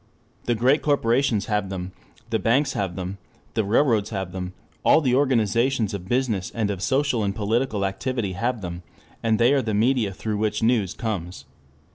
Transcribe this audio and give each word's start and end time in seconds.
The 0.45 0.55
great 0.55 0.81
corporations 0.81 1.45
have 1.45 1.69
them, 1.69 1.91
the 2.31 2.39
banks 2.39 2.73
have 2.73 2.95
them, 2.95 3.19
the 3.53 3.63
railroads 3.63 4.09
have 4.09 4.31
them, 4.31 4.53
all 4.83 4.99
the 4.99 5.13
organizations 5.13 5.93
of 5.93 6.09
business 6.09 6.49
and 6.55 6.71
of 6.71 6.81
social 6.81 7.23
and 7.23 7.35
political 7.35 7.85
activity 7.85 8.31
have 8.33 8.61
them, 8.61 8.81
and 9.21 9.37
they 9.37 9.53
are 9.53 9.61
the 9.61 9.75
media 9.75 10.11
through 10.11 10.37
which 10.37 10.63
news 10.63 10.95
comes. 10.95 11.45